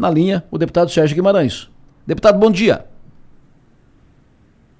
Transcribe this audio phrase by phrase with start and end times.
[0.00, 1.68] Na linha, o deputado Sérgio Guimarães.
[2.06, 2.86] Deputado, bom dia.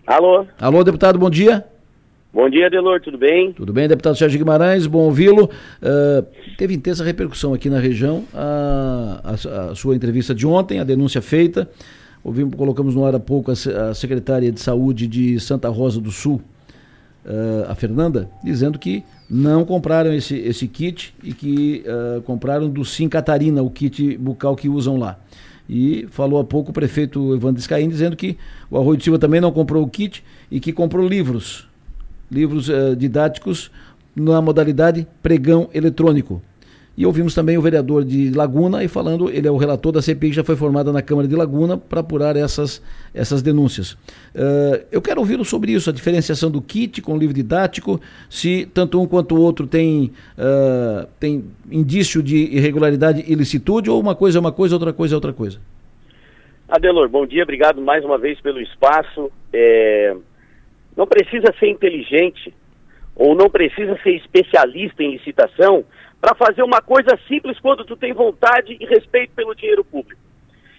[0.06, 0.46] Alô?
[0.58, 1.62] Alô, deputado, bom dia.
[2.32, 3.52] Bom dia, Delor, tudo bem?
[3.52, 5.50] Tudo bem, deputado Sérgio Guimarães, bom ouvi-lo.
[5.82, 10.84] Uh, teve intensa repercussão aqui na região a, a, a, sua entrevista de ontem, a
[10.84, 11.68] denúncia feita.
[12.24, 16.10] Ouvimos, colocamos no ar há pouco a, a secretária de saúde de Santa Rosa do
[16.10, 16.40] Sul,
[17.24, 22.84] uh, a Fernanda, dizendo que não compraram esse, esse kit e que uh, compraram do
[22.84, 25.18] Sim Catarina, o kit bucal que usam lá.
[25.68, 28.36] E falou há pouco o prefeito Evandro Scaim dizendo que
[28.70, 31.68] o Arroio de Silva também não comprou o kit e que comprou livros,
[32.30, 33.70] livros uh, didáticos
[34.14, 36.42] na modalidade pregão eletrônico.
[37.00, 40.28] E ouvimos também o vereador de Laguna e falando, ele é o relator da CPI
[40.28, 43.92] que já foi formada na Câmara de Laguna para apurar essas, essas denúncias.
[44.34, 48.66] Uh, eu quero ouvi-lo sobre isso, a diferenciação do kit com o livro didático, se
[48.74, 54.14] tanto um quanto o outro tem, uh, tem indício de irregularidade e ilicitude, ou uma
[54.14, 55.58] coisa é uma coisa, outra coisa é outra coisa.
[56.68, 59.32] Adelor, bom dia, obrigado mais uma vez pelo espaço.
[59.54, 60.14] É...
[60.94, 62.52] Não precisa ser inteligente
[63.16, 65.82] ou não precisa ser especialista em licitação
[66.20, 70.20] para fazer uma coisa simples quando tu tem vontade e respeito pelo dinheiro público.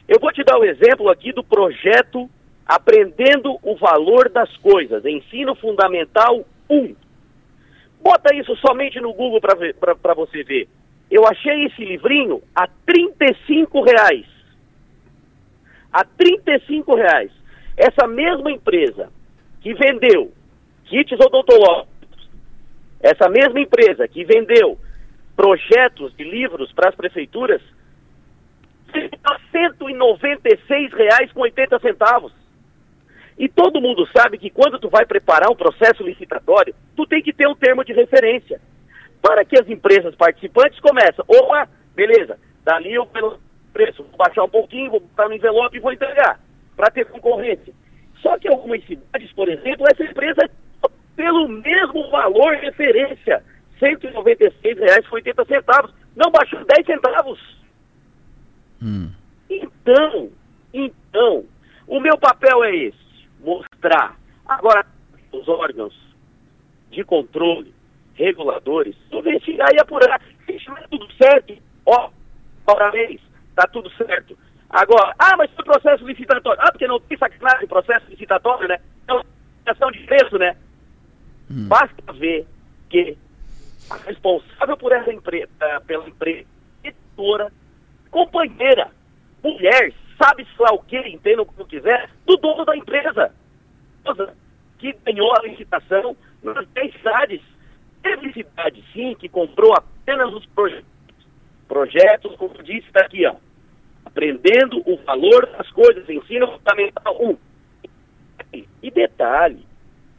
[0.07, 2.29] Eu vou te dar um exemplo aqui do projeto
[2.65, 6.95] Aprendendo o Valor das Coisas, Ensino Fundamental 1.
[8.01, 10.69] Bota isso somente no Google para você ver.
[11.09, 14.25] Eu achei esse livrinho a 35 reais.
[15.91, 17.31] A 35 reais.
[17.75, 19.09] Essa mesma empresa
[19.59, 20.31] que vendeu
[20.85, 22.29] kits odontológicos,
[23.01, 24.77] essa mesma empresa que vendeu
[25.41, 27.59] projetos de livros para as prefeituras
[29.23, 32.31] a R$ 196,80.
[33.39, 37.33] E todo mundo sabe que quando tu vai preparar um processo licitatório, tu tem que
[37.33, 38.61] ter um termo de referência.
[39.19, 43.39] Para que as empresas participantes começam, opa, beleza, dali eu pelo
[43.73, 46.39] preço, vou baixar um pouquinho, vou botar no envelope e vou entregar,
[46.75, 47.73] para ter concorrência.
[48.21, 50.47] Só que algumas cidades, por exemplo, essa empresa
[51.15, 53.43] pelo mesmo valor referência.
[54.85, 55.89] R$ 196,80.
[56.15, 57.39] Não baixou 10 centavos.
[58.81, 59.11] Hum.
[59.49, 60.29] Então,
[60.73, 61.45] então,
[61.87, 64.17] o meu papel é esse, mostrar.
[64.45, 64.85] Agora,
[65.31, 65.93] os órgãos
[66.89, 67.73] de controle,
[68.15, 70.21] reguladores, investigar e apurar.
[70.45, 72.09] Se estiver tudo certo, ó,
[72.65, 73.21] parabéns,
[73.55, 74.37] tá tudo certo.
[74.69, 76.61] Agora, ah, mas foi processo licitatório.
[76.61, 78.77] Ah, porque não tem sacanagem processo licitatório, né?
[79.07, 80.55] É uma de preço, né?
[81.49, 81.67] Hum.
[81.67, 82.47] Basta ver
[82.89, 83.17] que
[83.97, 85.49] responsável por essa empresa,
[85.85, 86.47] pela empresa,
[86.83, 87.51] editora,
[88.09, 88.91] companheira,
[89.43, 93.33] mulher, sabe-se lá o que, entenda o que quiser, do dono da empresa,
[94.77, 97.41] que ganhou a licitação nas 10 cidades.
[98.01, 100.85] Teve cidade, sim, que comprou apenas os projetos.
[101.67, 103.35] Projetos, como disse, está aqui, ó.
[104.03, 107.37] Aprendendo o valor das coisas, ensino fundamental 1.
[108.81, 109.65] E detalhe,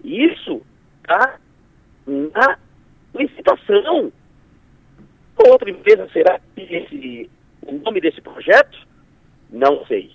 [0.05, 0.63] isso
[1.03, 1.39] está
[2.07, 2.59] na
[3.15, 4.13] licitação.
[5.37, 7.31] Outra empresa será esse,
[7.63, 8.79] o nome desse projeto?
[9.51, 10.13] Não sei.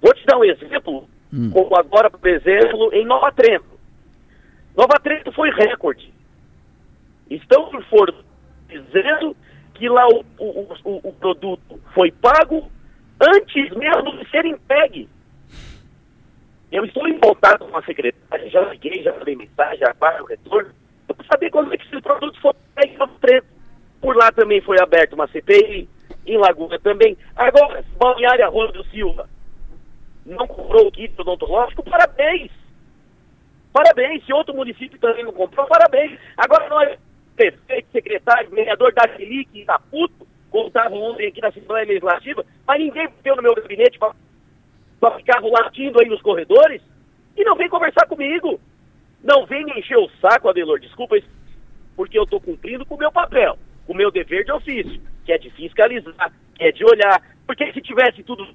[0.00, 1.50] Vou te dar um exemplo, hum.
[1.50, 3.78] como agora, por exemplo, em Nova Trento.
[4.76, 6.12] Nova Trento foi recorde.
[7.28, 7.84] Estão por
[8.68, 9.36] dizendo
[9.74, 12.70] que lá o, o, o, o produto foi pago
[13.20, 15.08] antes mesmo de ser entregue.
[16.70, 20.70] Eu estou em contato com a secretária, já liguei, já falei mensagem, já o retorno
[21.30, 22.52] saber como é que esse produto foi
[23.20, 23.46] preto.
[24.00, 25.88] Por lá também foi aberta uma CPI,
[26.26, 27.16] em Laguna também.
[27.36, 29.28] Agora, Balneária Rua do Silva
[30.24, 32.50] não comprou o kit odontológico, parabéns.
[33.72, 34.24] Parabéns.
[34.24, 36.18] Se outro município também não comprou, parabéns.
[36.36, 36.98] Agora nós,
[37.36, 43.08] prefeito, secretário, vereador da Chilique, da Puto, contavam ontem aqui na Assembleia Legislativa, mas ninguém
[43.22, 46.82] veio no meu gabinete para ficar latindo aí nos corredores
[47.36, 48.60] e não vem conversar comigo.
[49.22, 51.16] Não vem me encher o saco, Adelor, desculpa,
[51.94, 55.32] porque eu estou cumprindo com o meu papel, com o meu dever de ofício, que
[55.32, 57.20] é de fiscalizar, que é de olhar.
[57.46, 58.46] Porque se tivesse tudo,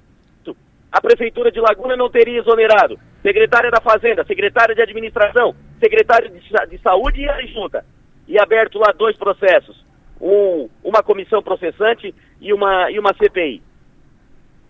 [0.90, 2.98] a Prefeitura de Laguna não teria exonerado.
[3.22, 7.84] Secretária da Fazenda, secretária de Administração, secretário de, de Saúde e a Junta.
[8.26, 9.84] E aberto lá dois processos.
[10.20, 13.62] Um, uma comissão processante e uma, e uma CPI.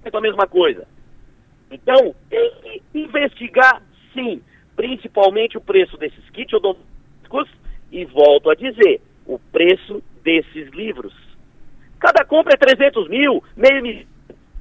[0.04, 0.86] É a mesma coisa.
[1.70, 2.52] Então, tem
[2.92, 3.82] que investigar
[4.12, 4.42] sim
[4.76, 7.50] principalmente o preço desses kits odontológicos
[7.90, 11.12] e volto a dizer, o preço desses livros.
[11.98, 14.06] Cada compra é 300 mil, meio mil,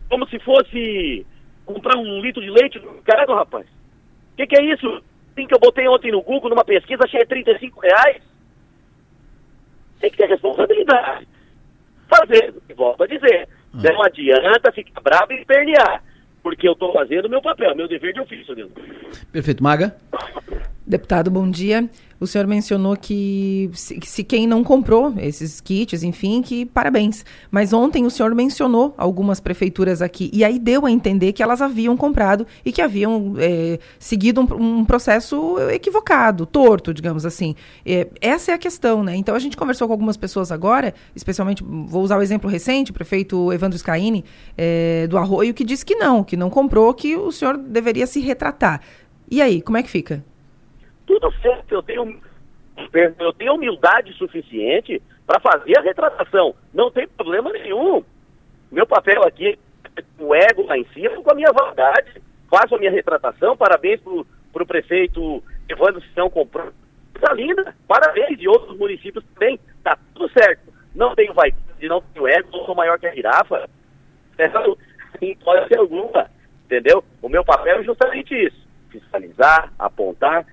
[0.09, 1.25] como se fosse
[1.65, 3.65] comprar um litro de leite no mercado, rapaz.
[3.65, 5.03] O que, que, é isso?
[5.35, 8.21] Sim, que eu botei ontem no Google, numa pesquisa, achei é 35 reais.
[9.99, 11.27] Tem que ter responsabilidade.
[12.07, 13.91] Fazendo, e volto a dizer, Ah.
[13.91, 16.01] Não adianta ficar bravo e espernear,
[16.45, 18.53] porque eu estou fazendo o meu papel, meu dever de ofício.
[18.53, 18.71] Deus.
[19.31, 19.63] Perfeito.
[19.63, 19.95] Maga?
[20.85, 21.89] Deputado, bom dia.
[22.19, 27.25] O senhor mencionou que se, se, quem não comprou esses kits, enfim, que parabéns.
[27.51, 31.61] Mas ontem o senhor mencionou algumas prefeituras aqui e aí deu a entender que elas
[31.61, 37.55] haviam comprado e que haviam é, seguido um, um, processo equivocado, torto, digamos assim.
[37.85, 39.15] É, essa é a questão, né?
[39.15, 42.93] Então a gente conversou com algumas pessoas agora, especialmente, vou usar o exemplo recente, o
[42.93, 44.23] prefeito Evandro Scaini,
[44.57, 48.19] é, do Arroio, que disse que não, que não comprou, que o senhor deveria se
[48.19, 48.81] retratar.
[49.29, 50.23] E aí, como é que fica?
[51.05, 52.19] Tudo certo, eu tenho,
[53.19, 56.55] eu tenho humildade suficiente para fazer a retratação.
[56.73, 58.03] Não tem problema nenhum.
[58.71, 59.57] Meu papel aqui
[59.95, 62.21] é o ego lá em cima, com a minha vaidade.
[62.49, 66.71] Faço a minha retratação, parabéns para o prefeito Evandro São comprou.
[67.13, 69.59] Coisa linda, parabéns de outros municípios também.
[69.83, 70.73] Tá tudo certo.
[70.93, 73.69] Não tenho vaidade, não tenho ego, não sou maior que a girafa.
[75.21, 76.29] Em pode ser alguma,
[76.65, 77.03] entendeu?
[77.21, 78.67] O meu papel é justamente isso.
[78.89, 80.45] Fiscalizar, apontar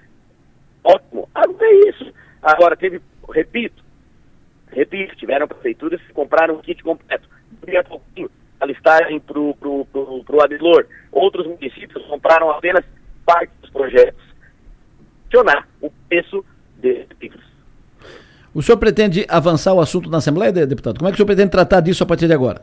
[1.42, 1.56] Ótimo.
[1.56, 2.12] Agora é isso.
[2.42, 3.00] Agora, teve,
[3.32, 3.82] repito,
[4.72, 7.28] repito, tiveram prefeituras que compraram um kit completo.
[7.88, 8.30] Pouquinho,
[8.60, 10.86] a listagem para o pro, pro, pro Adilor.
[11.12, 12.84] Outros municípios compraram apenas
[13.24, 14.22] parte dos projetos.
[15.30, 16.44] Questionar o preço
[16.78, 17.44] desses livros.
[18.54, 20.98] O senhor pretende avançar o assunto na Assembleia, deputado?
[20.98, 22.62] Como é que o senhor pretende tratar disso a partir de agora?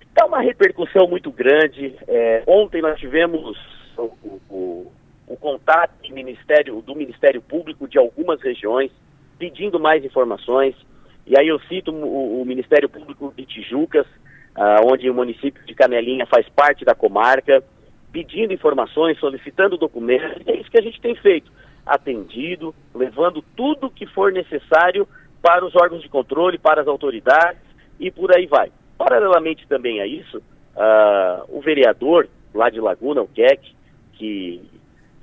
[0.00, 1.94] Está uma repercussão muito grande.
[2.08, 3.58] É, ontem nós tivemos
[3.98, 4.92] o, o,
[5.26, 8.90] o contato do Ministério, do Ministério Público de algumas regiões,
[9.38, 10.74] pedindo mais informações.
[11.26, 14.06] E aí eu cito o, o Ministério Público de Tijucas,
[14.54, 17.62] ah, onde o município de Canelinha faz parte da comarca,
[18.12, 20.42] pedindo informações, solicitando documentos.
[20.46, 21.50] É isso que a gente tem feito.
[21.84, 25.06] Atendido, levando tudo que for necessário
[25.42, 27.60] para os órgãos de controle, para as autoridades
[27.98, 28.70] e por aí vai.
[28.96, 33.74] Paralelamente também a isso, uh, o vereador lá de Laguna, o Keck,
[34.14, 34.62] que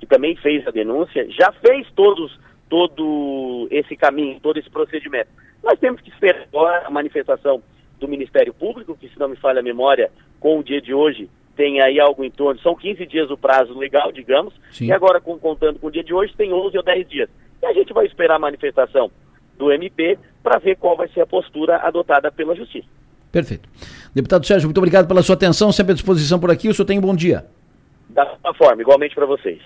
[0.02, 2.36] que também fez a denúncia, já fez todos,
[2.68, 5.30] todo esse caminho, todo esse procedimento.
[5.62, 7.62] Nós temos que esperar agora a manifestação
[8.00, 10.10] do Ministério Público, que se não me falha a memória,
[10.40, 13.78] com o dia de hoje tem aí algo em torno, são 15 dias o prazo
[13.78, 14.86] legal, digamos, Sim.
[14.86, 17.30] e agora com, contando com o dia de hoje tem 11 ou 10 dias.
[17.62, 19.08] E a gente vai esperar a manifestação
[19.56, 22.88] do MP para ver qual vai ser a postura adotada pela Justiça.
[23.30, 23.68] Perfeito.
[24.12, 26.98] Deputado Sérgio, muito obrigado pela sua atenção, sempre à disposição por aqui, o senhor tem
[26.98, 27.46] um bom dia.
[28.12, 29.60] Da forma, igualmente para vocês.